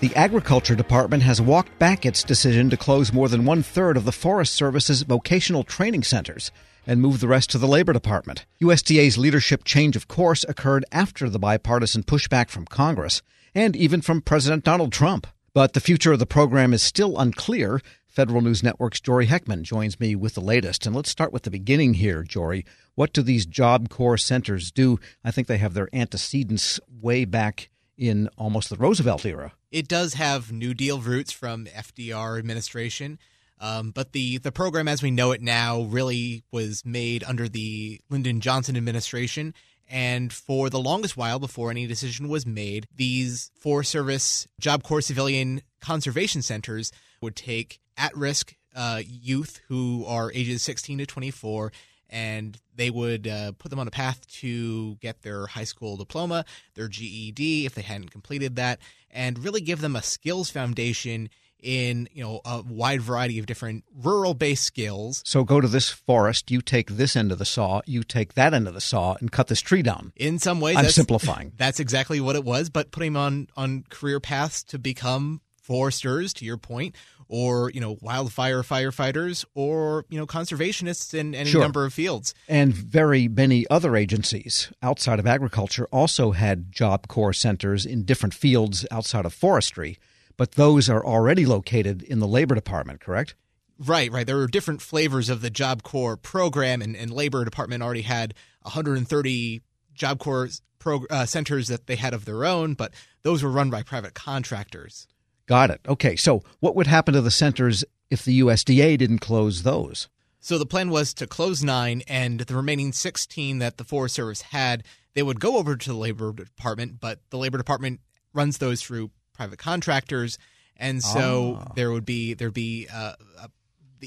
The 0.00 0.16
Agriculture 0.16 0.74
Department 0.74 1.24
has 1.24 1.42
walked 1.42 1.78
back 1.78 2.06
its 2.06 2.24
decision 2.24 2.70
to 2.70 2.78
close 2.78 3.12
more 3.12 3.28
than 3.28 3.44
one 3.44 3.62
third 3.62 3.98
of 3.98 4.06
the 4.06 4.12
Forest 4.12 4.54
Service's 4.54 5.02
vocational 5.02 5.62
training 5.62 6.04
centers 6.04 6.50
and 6.86 7.02
move 7.02 7.20
the 7.20 7.28
rest 7.28 7.50
to 7.50 7.58
the 7.58 7.68
Labor 7.68 7.92
Department. 7.92 8.46
USDA's 8.62 9.18
leadership 9.18 9.62
change 9.62 9.96
of 9.96 10.08
course 10.08 10.42
occurred 10.48 10.86
after 10.90 11.28
the 11.28 11.38
bipartisan 11.38 12.02
pushback 12.02 12.48
from 12.48 12.64
Congress 12.64 13.20
and 13.54 13.76
even 13.76 14.00
from 14.00 14.22
President 14.22 14.64
Donald 14.64 14.90
Trump. 14.90 15.26
But 15.52 15.74
the 15.74 15.80
future 15.80 16.12
of 16.12 16.18
the 16.18 16.24
program 16.24 16.72
is 16.72 16.82
still 16.82 17.18
unclear. 17.18 17.82
Federal 18.08 18.40
News 18.40 18.62
Network's 18.62 19.02
Jory 19.02 19.26
Heckman 19.26 19.64
joins 19.64 20.00
me 20.00 20.14
with 20.14 20.32
the 20.32 20.40
latest. 20.40 20.86
And 20.86 20.96
let's 20.96 21.10
start 21.10 21.30
with 21.30 21.42
the 21.42 21.50
beginning 21.50 21.92
here, 21.92 22.22
Jory. 22.22 22.64
What 22.94 23.12
do 23.12 23.20
these 23.20 23.44
Job 23.44 23.90
Corps 23.90 24.16
centers 24.16 24.70
do? 24.70 24.98
I 25.22 25.30
think 25.30 25.46
they 25.46 25.58
have 25.58 25.74
their 25.74 25.90
antecedents 25.92 26.80
way 26.88 27.26
back 27.26 27.68
in 28.00 28.30
almost 28.38 28.70
the 28.70 28.76
Roosevelt 28.76 29.26
era. 29.26 29.52
It 29.70 29.86
does 29.86 30.14
have 30.14 30.50
New 30.50 30.72
Deal 30.72 31.00
roots 31.00 31.30
from 31.30 31.66
FDR 31.66 32.38
administration. 32.38 33.18
Um, 33.60 33.90
but 33.90 34.12
the, 34.12 34.38
the 34.38 34.50
program 34.50 34.88
as 34.88 35.02
we 35.02 35.10
know 35.10 35.32
it 35.32 35.42
now 35.42 35.82
really 35.82 36.42
was 36.50 36.82
made 36.86 37.22
under 37.24 37.46
the 37.46 38.00
Lyndon 38.08 38.40
Johnson 38.40 38.74
administration. 38.74 39.52
And 39.86 40.32
for 40.32 40.70
the 40.70 40.80
longest 40.80 41.18
while 41.18 41.38
before 41.38 41.70
any 41.70 41.86
decision 41.86 42.30
was 42.30 42.46
made, 42.46 42.86
these 42.96 43.50
Forest 43.60 43.90
Service 43.90 44.48
Job 44.58 44.82
Corps 44.82 45.02
civilian 45.02 45.60
conservation 45.82 46.40
centers 46.40 46.90
would 47.20 47.36
take 47.36 47.80
at 47.98 48.16
risk 48.16 48.54
uh, 48.74 49.02
youth 49.04 49.60
who 49.68 50.06
are 50.06 50.32
ages 50.32 50.62
16 50.62 50.98
to 50.98 51.06
24 51.06 51.70
and 52.10 52.58
they 52.74 52.90
would 52.90 53.26
uh, 53.26 53.52
put 53.52 53.70
them 53.70 53.78
on 53.78 53.88
a 53.88 53.90
path 53.90 54.26
to 54.26 54.96
get 54.96 55.22
their 55.22 55.46
high 55.46 55.64
school 55.64 55.96
diploma, 55.96 56.44
their 56.74 56.88
GED 56.88 57.64
if 57.64 57.74
they 57.74 57.82
hadn't 57.82 58.10
completed 58.10 58.56
that, 58.56 58.80
and 59.10 59.38
really 59.42 59.60
give 59.60 59.80
them 59.80 59.96
a 59.96 60.02
skills 60.02 60.50
foundation 60.50 61.30
in 61.62 62.08
you 62.12 62.22
know 62.22 62.40
a 62.44 62.62
wide 62.62 63.02
variety 63.02 63.38
of 63.38 63.46
different 63.46 63.84
rural 63.94 64.34
based 64.34 64.64
skills. 64.64 65.22
So 65.24 65.44
go 65.44 65.60
to 65.60 65.68
this 65.68 65.88
forest, 65.88 66.50
you 66.50 66.60
take 66.60 66.90
this 66.90 67.16
end 67.16 67.32
of 67.32 67.38
the 67.38 67.44
saw, 67.44 67.80
you 67.86 68.02
take 68.02 68.34
that 68.34 68.54
end 68.54 68.66
of 68.66 68.74
the 68.74 68.80
saw, 68.80 69.16
and 69.20 69.30
cut 69.30 69.48
this 69.48 69.60
tree 69.60 69.82
down. 69.82 70.12
In 70.16 70.38
some 70.38 70.60
ways, 70.60 70.76
I'm 70.76 70.86
simplifying. 70.86 71.52
That's 71.56 71.80
exactly 71.80 72.20
what 72.20 72.36
it 72.36 72.44
was, 72.44 72.70
but 72.70 72.90
putting 72.90 73.12
them 73.12 73.22
on 73.22 73.48
on 73.56 73.84
career 73.88 74.20
paths 74.20 74.62
to 74.64 74.78
become 74.78 75.40
foresters, 75.62 76.32
to 76.34 76.44
your 76.44 76.56
point, 76.56 76.96
or 77.30 77.70
you 77.70 77.80
know 77.80 77.96
wildfire 78.02 78.62
firefighters 78.62 79.44
or 79.54 80.04
you 80.10 80.18
know 80.18 80.26
conservationists 80.26 81.14
in 81.14 81.34
any 81.34 81.48
sure. 81.48 81.62
number 81.62 81.86
of 81.86 81.94
fields 81.94 82.34
and 82.48 82.74
very 82.74 83.28
many 83.28 83.66
other 83.70 83.96
agencies 83.96 84.70
outside 84.82 85.18
of 85.18 85.26
agriculture 85.26 85.88
also 85.90 86.32
had 86.32 86.70
job 86.70 87.08
corps 87.08 87.32
centers 87.32 87.86
in 87.86 88.04
different 88.04 88.34
fields 88.34 88.84
outside 88.90 89.24
of 89.24 89.32
forestry 89.32 89.98
but 90.36 90.52
those 90.52 90.90
are 90.90 91.04
already 91.04 91.46
located 91.46 92.02
in 92.02 92.18
the 92.18 92.28
labor 92.28 92.54
department 92.54 93.00
correct 93.00 93.34
Right, 93.82 94.12
right. 94.12 94.26
There 94.26 94.36
were 94.36 94.46
different 94.46 94.82
flavors 94.82 95.30
of 95.30 95.40
the 95.40 95.48
Job 95.48 95.82
Corps 95.82 96.18
program, 96.18 96.82
and, 96.82 96.94
and 96.94 97.10
Labor 97.10 97.46
Department 97.46 97.82
already 97.82 98.02
had 98.02 98.34
130 98.60 99.62
Job 99.94 100.18
Corps 100.18 100.60
pro, 100.78 101.04
uh, 101.08 101.24
centers 101.24 101.68
that 101.68 101.86
they 101.86 101.96
had 101.96 102.12
of 102.12 102.26
their 102.26 102.44
own, 102.44 102.74
but 102.74 102.92
those 103.22 103.42
were 103.42 103.50
run 103.50 103.70
by 103.70 103.82
private 103.82 104.12
contractors. 104.12 105.06
Got 105.50 105.70
it. 105.70 105.80
Okay. 105.88 106.14
So, 106.14 106.44
what 106.60 106.76
would 106.76 106.86
happen 106.86 107.12
to 107.14 107.20
the 107.20 107.30
centers 107.32 107.84
if 108.08 108.24
the 108.24 108.38
USDA 108.38 108.96
didn't 108.96 109.18
close 109.18 109.64
those? 109.64 110.08
So, 110.38 110.58
the 110.58 110.64
plan 110.64 110.90
was 110.90 111.12
to 111.14 111.26
close 111.26 111.60
nine, 111.64 112.04
and 112.06 112.38
the 112.38 112.54
remaining 112.54 112.92
16 112.92 113.58
that 113.58 113.76
the 113.76 113.82
Forest 113.82 114.14
Service 114.14 114.42
had, 114.42 114.84
they 115.14 115.24
would 115.24 115.40
go 115.40 115.56
over 115.56 115.74
to 115.76 115.88
the 115.90 115.96
Labor 115.98 116.32
Department, 116.32 117.00
but 117.00 117.18
the 117.30 117.36
Labor 117.36 117.58
Department 117.58 117.98
runs 118.32 118.58
those 118.58 118.80
through 118.80 119.10
private 119.34 119.58
contractors. 119.58 120.38
And 120.76 121.02
so 121.02 121.58
Ah. 121.60 121.72
there 121.74 121.90
would 121.90 122.04
be 122.04 122.34
there'd 122.34 122.54
be 122.54 122.86
uh, 122.86 123.14
a, 123.42 123.50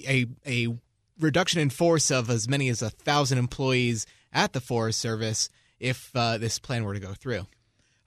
a 0.08 0.26
a 0.48 0.78
reduction 1.20 1.60
in 1.60 1.70
force 1.70 2.10
of 2.10 2.30
as 2.30 2.48
many 2.48 2.70
as 2.70 2.82
a 2.82 2.90
thousand 2.90 3.38
employees 3.38 4.06
at 4.32 4.54
the 4.54 4.62
Forest 4.62 5.00
Service 5.02 5.50
if 5.78 6.10
uh, 6.16 6.38
this 6.38 6.58
plan 6.58 6.86
were 6.86 6.94
to 6.94 7.02
go 7.02 7.14
through. 7.14 7.46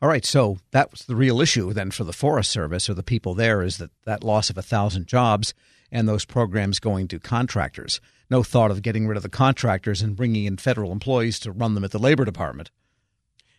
All 0.03 0.09
right, 0.09 0.25
so 0.25 0.59
that 0.73 0.91
was 0.91 1.03
the 1.03 1.17
real 1.17 1.41
issue 1.41 1.73
then 1.73 1.91
for 1.91 2.05
the 2.05 2.13
Forest 2.13 2.51
Service 2.51 2.89
or 2.89 2.95
the 2.95 3.03
people 3.03 3.35
there 3.35 3.63
is 3.63 3.79
that 3.79 3.91
that 4.05 4.23
loss 4.23 4.51
of 4.51 4.59
a 4.59 4.63
thousand 4.63 5.07
jobs 5.07 5.55
and 5.91 6.09
those 6.09 6.25
programs 6.25 6.81
going 6.81 7.09
to 7.09 7.19
contractors. 7.19 8.01
No 8.29 8.43
thought 8.43 8.71
of 8.71 8.83
getting 8.83 9.07
rid 9.07 9.17
of 9.17 9.23
the 9.23 9.29
contractors 9.29 10.03
and 10.03 10.17
bringing 10.17 10.45
in 10.45 10.59
federal 10.59 10.93
employees 10.93 11.39
to 11.41 11.53
run 11.53 11.75
them 11.75 11.85
at 11.85 11.93
the 11.93 11.99
Labor 11.99 12.25
Department. 12.25 12.71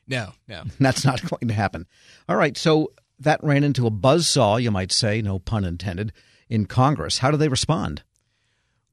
No, 0.07 0.33
no. 0.47 0.63
That's 0.79 1.05
not 1.05 1.27
going 1.27 1.47
to 1.47 1.53
happen. 1.53 1.87
All 2.29 2.35
right, 2.35 2.55
so 2.55 2.91
that 3.19 3.43
ran 3.43 3.63
into 3.63 3.87
a 3.87 3.91
buzzsaw, 3.91 4.61
you 4.61 4.71
might 4.71 4.91
say, 4.91 5.21
no 5.21 5.39
pun 5.39 5.63
intended, 5.63 6.13
in 6.49 6.65
Congress. 6.65 7.17
How 7.19 7.31
do 7.31 7.37
they 7.37 7.49
respond? 7.49 8.03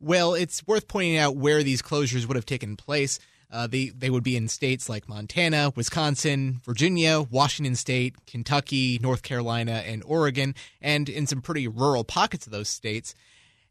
Well, 0.00 0.34
it's 0.34 0.66
worth 0.66 0.88
pointing 0.88 1.16
out 1.16 1.36
where 1.36 1.62
these 1.62 1.82
closures 1.82 2.26
would 2.26 2.36
have 2.36 2.46
taken 2.46 2.76
place. 2.76 3.18
Uh, 3.50 3.66
they 3.66 3.88
they 3.88 4.10
would 4.10 4.24
be 4.24 4.36
in 4.36 4.48
states 4.48 4.88
like 4.88 5.08
Montana, 5.08 5.72
Wisconsin, 5.76 6.60
Virginia, 6.64 7.22
Washington 7.22 7.76
State, 7.76 8.26
Kentucky, 8.26 8.98
North 9.00 9.22
Carolina, 9.22 9.82
and 9.86 10.02
Oregon, 10.04 10.54
and 10.80 11.08
in 11.08 11.26
some 11.26 11.40
pretty 11.40 11.68
rural 11.68 12.04
pockets 12.04 12.46
of 12.46 12.52
those 12.52 12.68
states. 12.68 13.14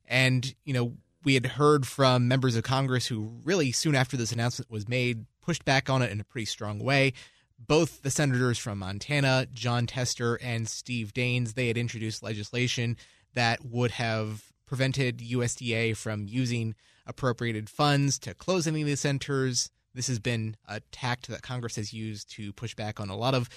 And 0.08 0.54
you 0.64 0.74
know, 0.74 0.94
we 1.24 1.34
had 1.34 1.46
heard 1.46 1.88
from 1.88 2.28
members 2.28 2.56
of 2.56 2.64
Congress 2.64 3.08
who 3.08 3.40
really 3.44 3.72
soon 3.72 3.96
after 3.96 4.18
this 4.18 4.32
announcement 4.32 4.72
was 4.72 4.88
made 4.88 5.26
pushed 5.42 5.66
back 5.66 5.90
on 5.90 6.02
it 6.02 6.12
in 6.12 6.20
a 6.20 6.24
pretty 6.24 6.46
strong 6.46 6.80
way. 6.80 7.14
Both 7.60 8.02
the 8.02 8.12
senators 8.12 8.58
from 8.58 8.80
Montana, 8.80 9.48
Jon 9.54 9.88
Tester 9.88 10.36
and 10.42 10.68
Steve 10.68 11.14
Daines, 11.14 11.54
they 11.54 11.68
had 11.68 11.78
introduced 11.78 12.24
legislation 12.24 12.98
that 13.34 13.64
would 13.66 13.92
have 13.92 14.52
prevented 14.66 15.20
USDA 15.20 15.96
from 15.96 16.28
using 16.28 16.76
appropriated 17.06 17.70
funds 17.70 18.18
to 18.20 18.34
close 18.34 18.68
any 18.68 18.82
of 18.82 18.88
these 18.88 19.02
centers. 19.02 19.70
This 19.94 20.08
has 20.08 20.20
been 20.20 20.56
a 20.68 20.80
tact 20.92 21.28
that 21.28 21.42
Congress 21.42 21.76
has 21.76 21.94
used 21.94 22.30
to 22.32 22.54
push 22.54 22.76
back 22.76 23.00
on 23.00 23.10
a 23.10 23.18
lot 23.18 23.36
of 23.36 23.50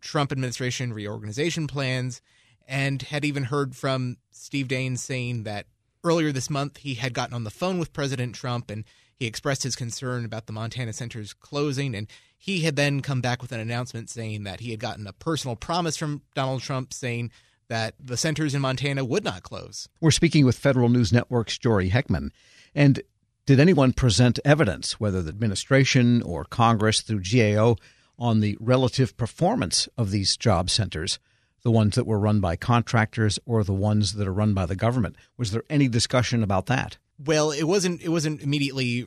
Trump 0.00 0.32
administration 0.32 0.92
reorganization 0.92 1.66
plans, 1.66 2.22
and 2.66 3.02
had 3.02 3.24
even 3.24 3.44
heard 3.44 3.76
from 3.76 4.16
Steve 4.30 4.68
Daines 4.68 4.98
saying 4.98 5.42
that 5.42 5.66
earlier 6.04 6.32
this 6.32 6.48
month 6.48 6.78
he 6.78 6.94
had 6.94 7.14
gotten 7.14 7.34
on 7.34 7.44
the 7.44 7.50
phone 7.50 7.78
with 7.78 7.92
President 7.92 8.34
Trump 8.34 8.70
and 8.70 8.84
he 9.14 9.26
expressed 9.26 9.64
his 9.64 9.76
concern 9.76 10.24
about 10.24 10.46
the 10.46 10.52
Montana 10.52 10.94
centers 10.94 11.34
closing. 11.34 11.94
And 11.94 12.06
he 12.38 12.60
had 12.60 12.76
then 12.76 13.02
come 13.02 13.20
back 13.20 13.42
with 13.42 13.52
an 13.52 13.60
announcement 13.60 14.08
saying 14.08 14.44
that 14.44 14.60
he 14.60 14.70
had 14.70 14.80
gotten 14.80 15.06
a 15.06 15.12
personal 15.12 15.56
promise 15.56 15.96
from 15.96 16.22
Donald 16.34 16.62
Trump 16.62 16.94
saying 16.94 17.30
that 17.70 17.94
the 18.00 18.16
centers 18.16 18.52
in 18.52 18.60
Montana 18.60 19.04
would 19.04 19.22
not 19.22 19.44
close. 19.44 19.88
We're 20.00 20.10
speaking 20.10 20.44
with 20.44 20.58
Federal 20.58 20.88
News 20.88 21.12
Network's 21.12 21.56
Jory 21.56 21.88
Heckman. 21.88 22.30
And 22.74 23.00
did 23.46 23.60
anyone 23.60 23.92
present 23.92 24.40
evidence, 24.44 24.98
whether 24.98 25.22
the 25.22 25.30
administration 25.30 26.20
or 26.22 26.44
Congress 26.44 27.00
through 27.00 27.22
GAO, 27.22 27.76
on 28.18 28.40
the 28.40 28.58
relative 28.60 29.16
performance 29.16 29.88
of 29.96 30.10
these 30.10 30.36
job 30.36 30.68
centers, 30.68 31.20
the 31.62 31.70
ones 31.70 31.94
that 31.94 32.06
were 32.06 32.18
run 32.18 32.40
by 32.40 32.56
contractors 32.56 33.38
or 33.46 33.62
the 33.62 33.72
ones 33.72 34.14
that 34.14 34.26
are 34.26 34.32
run 34.32 34.52
by 34.52 34.66
the 34.66 34.76
government? 34.76 35.14
Was 35.38 35.52
there 35.52 35.64
any 35.70 35.86
discussion 35.86 36.42
about 36.42 36.66
that? 36.66 36.98
Well, 37.24 37.52
it 37.52 37.64
wasn't. 37.64 38.02
It 38.02 38.08
wasn't 38.08 38.42
immediately 38.42 39.06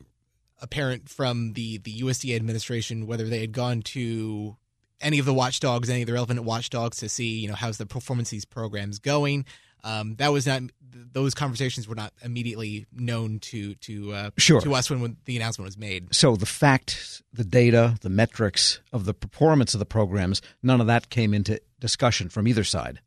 apparent 0.61 1.09
from 1.09 1.53
the 1.53 1.79
the 1.79 2.01
USDA 2.01 2.37
administration 2.37 3.07
whether 3.07 3.27
they 3.27 3.41
had 3.41 3.51
gone 3.51 3.81
to 3.81 4.55
any 5.01 5.19
of 5.19 5.25
the 5.25 5.33
watchdogs, 5.33 5.89
any 5.89 6.01
of 6.01 6.07
the 6.07 6.13
relevant 6.13 6.43
watchdogs, 6.43 6.97
to 6.97 7.09
see 7.09 7.39
you 7.39 7.47
know 7.47 7.55
how's 7.55 7.77
the 7.77 7.85
performance 7.85 8.29
these 8.29 8.45
programs 8.45 8.99
going. 8.99 9.45
Um, 9.83 10.15
that 10.15 10.31
was 10.31 10.47
not; 10.47 10.61
those 10.91 11.33
conversations 11.33 11.87
were 11.87 11.95
not 11.95 12.13
immediately 12.23 12.85
known 12.93 13.39
to 13.39 13.75
to 13.75 14.13
uh, 14.13 14.29
Sure. 14.37 14.61
to 14.61 14.73
us 14.73 14.89
when, 14.89 15.01
when 15.01 15.17
the 15.25 15.35
announcement 15.35 15.65
was 15.67 15.77
made. 15.77 16.13
So 16.15 16.35
the 16.35 16.45
facts, 16.45 17.21
the 17.33 17.43
data, 17.43 17.97
the 18.01 18.09
metrics 18.09 18.79
of 18.93 19.05
the 19.05 19.13
performance 19.13 19.73
of 19.73 19.79
the 19.79 19.85
programs, 19.85 20.41
none 20.61 20.79
of 20.79 20.87
that 20.87 21.09
came 21.09 21.33
into 21.33 21.59
discussion 21.79 22.29
from 22.29 22.47
either 22.47 22.63
side. 22.63 23.01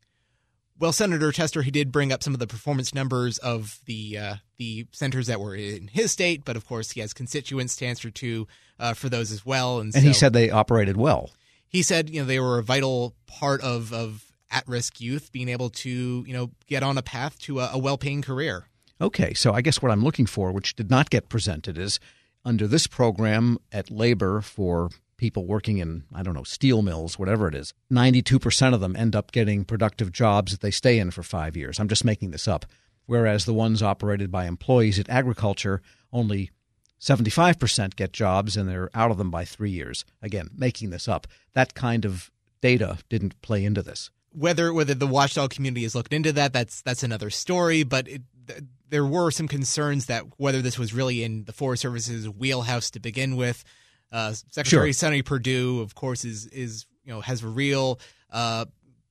Well, 0.79 0.91
Senator 0.91 1.31
Tester, 1.31 1.63
he 1.63 1.71
did 1.71 1.91
bring 1.91 2.11
up 2.11 2.21
some 2.21 2.35
of 2.35 2.39
the 2.39 2.45
performance 2.45 2.93
numbers 2.93 3.39
of 3.39 3.79
the 3.85 4.15
uh, 4.15 4.35
the 4.57 4.85
centers 4.91 5.25
that 5.25 5.39
were 5.39 5.55
in 5.55 5.87
his 5.87 6.11
state, 6.11 6.45
but 6.45 6.55
of 6.55 6.67
course 6.67 6.91
he 6.91 6.99
has 6.99 7.13
constituents 7.13 7.75
to 7.77 7.85
answer 7.87 8.11
to 8.11 8.47
uh, 8.79 8.93
for 8.93 9.09
those 9.09 9.31
as 9.31 9.43
well. 9.43 9.79
And, 9.79 9.95
And 9.95 10.03
he 10.05 10.13
said 10.13 10.33
they 10.33 10.51
operated 10.51 10.95
well. 10.95 11.31
He 11.67 11.81
said 11.81 12.09
you 12.09 12.21
know 12.21 12.25
they 12.25 12.39
were 12.39 12.57
a 12.57 12.63
vital 12.63 13.15
part 13.25 13.61
of 13.61 13.93
of 13.93 14.25
at 14.49 14.67
risk 14.67 15.01
youth 15.01 15.31
being 15.31 15.49
able 15.49 15.69
to 15.69 16.23
you 16.25 16.33
know 16.33 16.51
get 16.67 16.83
on 16.83 16.97
a 16.97 17.01
path 17.01 17.37
to 17.39 17.59
a, 17.59 17.71
a 17.73 17.77
well 17.77 17.97
paying 17.97 18.21
career. 18.21 18.65
Okay, 18.99 19.33
so 19.33 19.53
I 19.53 19.61
guess 19.61 19.81
what 19.81 19.91
I'm 19.91 20.03
looking 20.03 20.25
for, 20.25 20.51
which 20.51 20.75
did 20.75 20.89
not 20.89 21.11
get 21.11 21.29
presented, 21.29 21.77
is 21.77 21.99
under 22.43 22.65
this 22.65 22.87
program 22.87 23.59
at 23.71 23.91
labor 23.91 24.41
for 24.41 24.89
people 25.17 25.45
working 25.45 25.77
in, 25.79 26.03
I 26.13 26.23
don't 26.23 26.33
know, 26.33 26.43
steel 26.43 26.81
mills, 26.81 27.19
whatever 27.19 27.47
it 27.47 27.55
is, 27.55 27.73
92% 27.91 28.73
of 28.73 28.79
them 28.79 28.95
end 28.95 29.15
up 29.15 29.31
getting 29.31 29.65
productive 29.65 30.11
jobs 30.11 30.51
that 30.51 30.61
they 30.61 30.71
stay 30.71 30.97
in 30.99 31.11
for 31.11 31.23
five 31.23 31.57
years. 31.57 31.79
I'm 31.79 31.87
just 31.87 32.05
making 32.05 32.31
this 32.31 32.47
up. 32.47 32.65
Whereas 33.05 33.45
the 33.45 33.53
ones 33.53 33.81
operated 33.81 34.31
by 34.31 34.45
employees 34.45 34.99
at 34.99 35.09
agriculture, 35.09 35.81
only 36.11 36.51
75% 36.99 37.95
get 37.95 38.11
jobs 38.13 38.57
and 38.57 38.67
they're 38.67 38.89
out 38.93 39.11
of 39.11 39.17
them 39.17 39.31
by 39.31 39.45
three 39.45 39.71
years. 39.71 40.05
Again, 40.21 40.49
making 40.55 40.89
this 40.89 41.07
up. 41.07 41.27
That 41.53 41.73
kind 41.73 42.05
of 42.05 42.31
data 42.61 42.97
didn't 43.09 43.39
play 43.41 43.63
into 43.65 43.81
this. 43.81 44.09
whether 44.33 44.73
whether 44.73 44.93
the 44.93 45.07
watchdog 45.07 45.49
community 45.51 45.83
has 45.83 45.95
looked 45.95 46.13
into 46.13 46.31
that, 46.33 46.53
that's 46.53 46.81
that's 46.81 47.03
another 47.03 47.29
story. 47.29 47.83
But 47.83 48.07
it, 48.07 48.21
th- 48.47 48.61
there 48.89 49.05
were 49.05 49.31
some 49.31 49.47
concerns 49.47 50.05
that 50.07 50.23
whether 50.37 50.61
this 50.61 50.77
was 50.79 50.93
really 50.93 51.23
in 51.23 51.43
the 51.45 51.53
Forest 51.53 51.81
Service's 51.81 52.27
wheelhouse 52.29 52.89
to 52.91 52.99
begin 52.99 53.35
with. 53.35 53.63
Uh, 54.11 54.33
Secretary 54.49 54.89
Sure. 54.89 54.93
Sonny 54.93 55.21
Perdue, 55.21 55.81
of 55.81 55.93
course, 55.95 56.23
is 56.25 56.45
is 56.47 56.85
you 57.03 57.11
know 57.13 57.21
has 57.21 57.43
a 57.43 57.47
real 57.47 57.99
uh, 58.31 58.65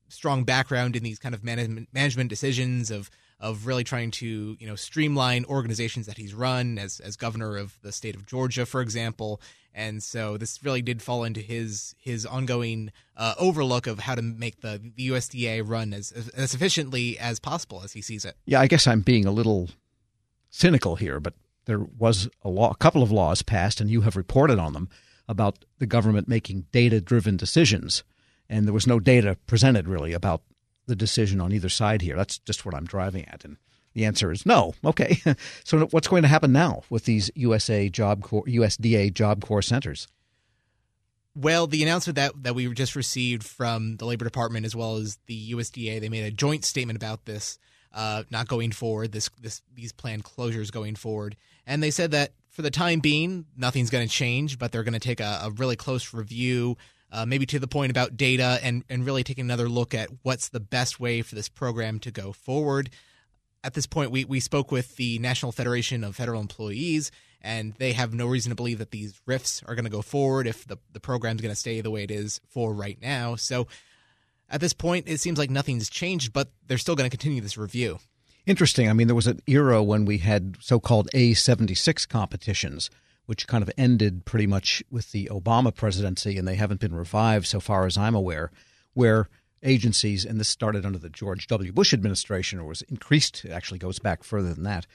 strong 0.08 0.44
background 0.44 0.96
in 0.96 1.02
these 1.02 1.18
kind 1.18 1.34
of 1.34 1.44
management 1.44 1.88
management 1.92 2.30
decisions 2.30 2.90
of 2.90 3.10
of 3.38 3.66
really 3.66 3.84
trying 3.84 4.10
to 4.10 4.56
you 4.58 4.66
know 4.66 4.76
streamline 4.76 5.44
organizations 5.44 6.06
that 6.06 6.16
he's 6.16 6.34
run 6.34 6.78
as 6.78 7.00
as 7.00 7.16
governor 7.16 7.56
of 7.56 7.78
the 7.82 7.92
state 7.92 8.16
of 8.16 8.26
Georgia, 8.26 8.66
for 8.66 8.80
example. 8.80 9.40
And 9.74 10.02
so 10.02 10.38
this 10.38 10.64
really 10.64 10.80
did 10.80 11.02
fall 11.02 11.22
into 11.22 11.40
his 11.40 11.94
his 11.98 12.24
ongoing 12.24 12.92
uh, 13.16 13.34
overlook 13.38 13.86
of 13.86 14.00
how 14.00 14.14
to 14.14 14.22
make 14.22 14.62
the, 14.62 14.80
the 14.96 15.10
USDA 15.10 15.62
run 15.68 15.92
as 15.92 16.12
as 16.34 16.54
efficiently 16.54 17.18
as 17.18 17.38
possible 17.38 17.82
as 17.84 17.92
he 17.92 18.00
sees 18.00 18.24
it. 18.24 18.36
Yeah, 18.46 18.60
I 18.60 18.66
guess 18.68 18.86
I'm 18.86 19.02
being 19.02 19.26
a 19.26 19.30
little 19.30 19.68
cynical 20.48 20.96
here, 20.96 21.20
but 21.20 21.34
there 21.66 21.80
was 21.80 22.28
a 22.42 22.48
law, 22.48 22.70
a 22.70 22.76
couple 22.76 23.02
of 23.02 23.12
laws 23.12 23.42
passed, 23.42 23.80
and 23.80 23.90
you 23.90 24.02
have 24.02 24.16
reported 24.16 24.58
on 24.58 24.72
them 24.72 24.88
about 25.28 25.64
the 25.78 25.86
government 25.86 26.28
making 26.28 26.66
data-driven 26.70 27.36
decisions, 27.36 28.04
and 28.48 28.64
there 28.64 28.72
was 28.72 28.86
no 28.86 29.00
data 29.00 29.36
presented 29.46 29.88
really 29.88 30.12
about 30.12 30.42
the 30.86 30.96
decision 30.96 31.40
on 31.40 31.52
either 31.52 31.68
side 31.68 32.02
here. 32.02 32.16
That's 32.16 32.38
just 32.38 32.64
what 32.64 32.74
I'm 32.74 32.84
driving 32.84 33.26
at, 33.28 33.44
and 33.44 33.56
the 33.94 34.04
answer 34.04 34.30
is 34.30 34.44
no. 34.46 34.74
Okay, 34.84 35.20
so 35.64 35.86
what's 35.90 36.08
going 36.08 36.22
to 36.22 36.28
happen 36.28 36.52
now 36.52 36.82
with 36.90 37.04
these 37.04 37.30
USA 37.34 37.88
Job 37.88 38.22
Corps, 38.22 38.44
USDA 38.44 39.12
Job 39.12 39.44
Corps 39.44 39.62
centers? 39.62 40.08
Well, 41.34 41.66
the 41.66 41.82
announcement 41.82 42.16
that, 42.16 42.32
that 42.44 42.54
we 42.54 42.72
just 42.72 42.96
received 42.96 43.42
from 43.42 43.96
the 43.96 44.06
Labor 44.06 44.24
Department 44.24 44.64
as 44.64 44.74
well 44.74 44.96
as 44.96 45.18
the 45.26 45.52
USDA, 45.52 46.00
they 46.00 46.08
made 46.08 46.24
a 46.24 46.30
joint 46.30 46.64
statement 46.64 46.96
about 46.96 47.26
this, 47.26 47.58
uh, 47.92 48.22
not 48.30 48.48
going 48.48 48.72
forward, 48.72 49.12
this 49.12 49.28
this 49.40 49.62
these 49.74 49.92
planned 49.92 50.24
closures 50.24 50.72
going 50.72 50.96
forward, 50.96 51.36
and 51.66 51.82
they 51.82 51.90
said 51.90 52.10
that 52.12 52.32
for 52.50 52.62
the 52.62 52.70
time 52.70 53.00
being, 53.00 53.44
nothing's 53.54 53.90
going 53.90 54.06
to 54.06 54.12
change, 54.12 54.58
but 54.58 54.72
they're 54.72 54.82
going 54.82 54.94
to 54.94 54.98
take 54.98 55.20
a, 55.20 55.40
a 55.42 55.50
really 55.50 55.76
close 55.76 56.14
review, 56.14 56.78
uh, 57.16 57.24
maybe 57.24 57.46
to 57.46 57.58
the 57.58 57.66
point 57.66 57.90
about 57.90 58.16
data, 58.16 58.58
and 58.62 58.84
and 58.90 59.06
really 59.06 59.24
taking 59.24 59.44
another 59.44 59.68
look 59.68 59.94
at 59.94 60.10
what's 60.22 60.50
the 60.50 60.60
best 60.60 61.00
way 61.00 61.22
for 61.22 61.34
this 61.34 61.48
program 61.48 61.98
to 62.00 62.10
go 62.10 62.32
forward. 62.32 62.90
At 63.64 63.72
this 63.74 63.86
point, 63.86 64.10
we, 64.10 64.24
we 64.24 64.38
spoke 64.38 64.70
with 64.70 64.96
the 64.96 65.18
National 65.18 65.50
Federation 65.50 66.04
of 66.04 66.14
Federal 66.14 66.40
Employees, 66.40 67.10
and 67.40 67.72
they 67.78 67.94
have 67.94 68.12
no 68.12 68.26
reason 68.26 68.50
to 68.50 68.54
believe 68.54 68.78
that 68.78 68.90
these 68.90 69.20
RIFs 69.26 69.62
are 69.66 69.74
going 69.74 69.86
to 69.86 69.90
go 69.90 70.02
forward 70.02 70.46
if 70.46 70.66
the, 70.66 70.76
the 70.92 71.00
program's 71.00 71.40
going 71.40 71.52
to 71.52 71.58
stay 71.58 71.80
the 71.80 71.90
way 71.90 72.04
it 72.04 72.10
is 72.10 72.40
for 72.48 72.72
right 72.72 72.98
now. 73.00 73.34
So 73.34 73.66
at 74.50 74.60
this 74.60 74.74
point, 74.74 75.08
it 75.08 75.18
seems 75.18 75.38
like 75.38 75.50
nothing's 75.50 75.88
changed, 75.88 76.32
but 76.32 76.52
they're 76.66 76.78
still 76.78 76.94
going 76.94 77.10
to 77.10 77.16
continue 77.16 77.40
this 77.40 77.56
review. 77.56 77.98
Interesting. 78.44 78.88
I 78.88 78.92
mean, 78.92 79.08
there 79.08 79.16
was 79.16 79.26
an 79.26 79.40
era 79.46 79.82
when 79.82 80.04
we 80.04 80.18
had 80.18 80.58
so 80.60 80.78
called 80.78 81.08
A76 81.14 82.08
competitions, 82.08 82.90
which 83.26 83.46
kind 83.46 83.62
of 83.62 83.70
ended 83.76 84.24
pretty 84.24 84.46
much 84.46 84.82
with 84.90 85.12
the 85.12 85.28
Obama 85.30 85.74
presidency, 85.74 86.38
and 86.38 86.46
they 86.46 86.54
haven't 86.54 86.80
been 86.80 86.94
revived 86.94 87.46
so 87.46 87.60
far 87.60 87.86
as 87.86 87.98
I'm 87.98 88.14
aware, 88.14 88.50
where 88.94 89.28
agencies, 89.62 90.24
and 90.24 90.38
this 90.38 90.48
started 90.48 90.86
under 90.86 90.98
the 90.98 91.10
George 91.10 91.46
W. 91.48 91.72
Bush 91.72 91.92
administration, 91.92 92.58
or 92.58 92.64
was 92.64 92.82
increased, 92.82 93.44
it 93.44 93.50
actually 93.50 93.78
goes 93.78 93.98
back 93.98 94.22
further 94.22 94.54
than 94.54 94.64
that, 94.64 94.86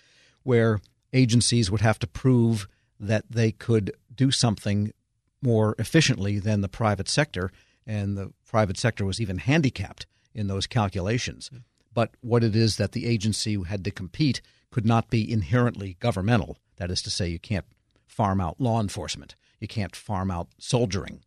where 0.44 0.80
agencies 1.14 1.70
would 1.70 1.82
have 1.82 2.00
to 2.00 2.08
prove 2.08 2.68
that 3.00 3.26
they 3.30 3.52
could 3.52 3.92
do 4.16 4.32
something 4.32 4.94
more 5.42 5.76
efficiently 5.80 6.40
than 6.40 6.62
the 6.62 6.70
private 6.70 7.10
sector, 7.10 7.52
and 7.86 8.18
the 8.18 8.32
private 8.48 8.78
sector 8.78 9.06
was 9.06 9.20
even 9.20 9.40
handicapped 9.40 10.06
in 10.34 10.48
those 10.48 10.68
calculations. 10.68 11.50
Hmm. 11.52 11.58
But 11.94 12.12
what 12.22 12.44
it 12.44 12.56
is 12.56 12.78
that 12.78 12.94
the 12.94 13.06
agency 13.06 13.62
had 13.64 13.84
to 13.84 13.92
compete 13.92 14.42
could 14.70 14.86
not 14.86 15.10
be 15.10 15.30
inherently 15.30 15.98
governmental. 16.00 16.58
That 16.78 16.92
is 16.92 17.02
to 17.02 17.10
say, 17.10 17.28
you 17.28 17.40
can't 17.40 17.66
farm 18.12 18.42
out 18.42 18.60
law 18.60 18.82
enforcement, 18.82 19.36
you 19.60 19.68
can't 19.68 19.96
farm 19.96 20.30
out 20.30 20.50
soldiering. 20.60 21.24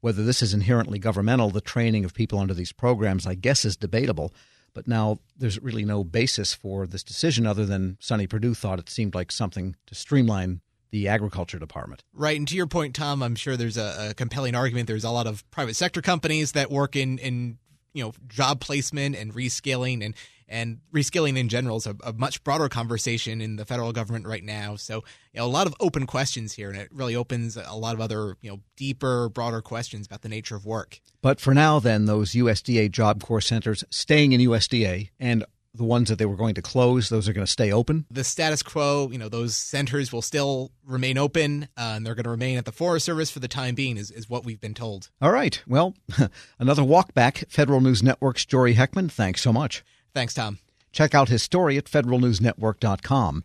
Whether 0.00 0.22
this 0.22 0.42
is 0.42 0.54
inherently 0.54 0.98
governmental, 0.98 1.50
the 1.50 1.60
training 1.60 2.04
of 2.04 2.14
people 2.14 2.38
under 2.38 2.54
these 2.54 2.72
programs, 2.72 3.26
I 3.26 3.34
guess, 3.34 3.64
is 3.64 3.76
debatable. 3.76 4.32
But 4.72 4.86
now 4.86 5.18
there's 5.36 5.60
really 5.60 5.84
no 5.84 6.04
basis 6.04 6.52
for 6.54 6.86
this 6.86 7.02
decision 7.02 7.46
other 7.46 7.64
than 7.64 7.96
Sonny 7.98 8.26
Perdue 8.26 8.54
thought 8.54 8.78
it 8.78 8.90
seemed 8.90 9.14
like 9.14 9.32
something 9.32 9.74
to 9.86 9.94
streamline 9.94 10.60
the 10.90 11.08
agriculture 11.08 11.58
department. 11.58 12.04
Right. 12.12 12.36
And 12.36 12.46
to 12.48 12.54
your 12.54 12.66
point, 12.66 12.94
Tom, 12.94 13.22
I'm 13.22 13.34
sure 13.34 13.56
there's 13.56 13.78
a, 13.78 14.10
a 14.10 14.14
compelling 14.14 14.54
argument. 14.54 14.86
There's 14.86 15.04
a 15.04 15.10
lot 15.10 15.26
of 15.26 15.50
private 15.50 15.76
sector 15.76 16.02
companies 16.02 16.52
that 16.52 16.70
work 16.70 16.94
in, 16.94 17.18
in 17.18 17.58
you 17.96 18.04
know 18.04 18.12
job 18.28 18.60
placement 18.60 19.16
and 19.16 19.34
rescaling 19.34 20.04
and 20.04 20.14
and 20.48 20.78
reskilling 20.94 21.36
in 21.36 21.48
general 21.48 21.78
is 21.78 21.86
a, 21.86 21.96
a, 22.04 22.12
much 22.12 22.44
broader 22.44 22.68
conversation 22.68 23.40
in 23.40 23.56
the 23.56 23.64
federal 23.64 23.92
government 23.92 24.28
right 24.28 24.44
now. 24.44 24.76
So 24.76 25.02
you 25.32 25.40
know, 25.40 25.44
a 25.44 25.48
lot 25.48 25.66
of 25.66 25.74
open 25.80 26.06
questions 26.06 26.52
here, 26.52 26.70
and 26.70 26.78
it 26.78 26.88
really 26.92 27.16
opens 27.16 27.56
a 27.56 27.74
lot 27.74 27.94
of 27.94 28.00
other 28.00 28.36
you 28.40 28.50
know 28.50 28.60
deeper, 28.76 29.28
broader 29.28 29.60
questions 29.60 30.06
about 30.06 30.22
the 30.22 30.28
nature 30.28 30.54
of 30.54 30.64
work. 30.64 31.00
But 31.20 31.40
for 31.40 31.54
now, 31.54 31.80
then 31.80 32.04
those 32.04 32.32
USDA 32.32 32.90
Job 32.92 33.22
Corps 33.22 33.40
centers 33.40 33.82
staying 33.90 34.32
in 34.32 34.40
USDA 34.40 35.10
and 35.18 35.44
the 35.76 35.84
ones 35.84 36.08
that 36.08 36.18
they 36.18 36.26
were 36.26 36.36
going 36.36 36.54
to 36.54 36.62
close, 36.62 37.08
those 37.08 37.28
are 37.28 37.32
going 37.32 37.46
to 37.46 37.50
stay 37.50 37.72
open. 37.72 38.06
The 38.10 38.24
status 38.24 38.62
quo, 38.62 39.08
you 39.10 39.18
know, 39.18 39.28
those 39.28 39.56
centers 39.56 40.12
will 40.12 40.22
still 40.22 40.72
remain 40.84 41.18
open, 41.18 41.68
uh, 41.76 41.94
and 41.96 42.06
they're 42.06 42.14
going 42.14 42.24
to 42.24 42.30
remain 42.30 42.58
at 42.58 42.64
the 42.64 42.72
Forest 42.72 43.06
Service 43.06 43.30
for 43.30 43.40
the 43.40 43.48
time 43.48 43.74
being, 43.74 43.96
is, 43.96 44.10
is 44.10 44.28
what 44.28 44.44
we've 44.44 44.60
been 44.60 44.74
told. 44.74 45.10
All 45.20 45.32
right. 45.32 45.62
Well, 45.66 45.94
another 46.58 46.84
walk 46.84 47.14
back. 47.14 47.44
Federal 47.48 47.80
News 47.80 48.02
Network's 48.02 48.44
Jory 48.44 48.74
Heckman, 48.74 49.10
thanks 49.10 49.42
so 49.42 49.52
much. 49.52 49.84
Thanks, 50.14 50.34
Tom. 50.34 50.58
Check 50.92 51.14
out 51.14 51.28
his 51.28 51.42
story 51.42 51.76
at 51.76 51.84
federalnewsnetwork.com. 51.84 53.44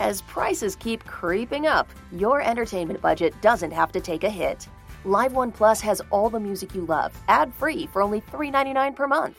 As 0.00 0.22
prices 0.22 0.74
keep 0.74 1.04
creeping 1.04 1.66
up, 1.66 1.88
your 2.10 2.40
entertainment 2.40 3.00
budget 3.00 3.40
doesn't 3.40 3.70
have 3.72 3.92
to 3.92 4.00
take 4.00 4.24
a 4.24 4.30
hit. 4.30 4.66
LiveOne 5.04 5.52
Plus 5.52 5.80
has 5.80 6.00
all 6.10 6.30
the 6.30 6.40
music 6.40 6.74
you 6.74 6.84
love, 6.86 7.12
ad 7.28 7.54
free 7.54 7.86
for 7.86 8.02
only 8.02 8.20
$3.99 8.20 8.96
per 8.96 9.06
month. 9.06 9.38